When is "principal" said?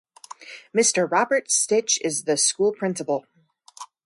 2.73-3.27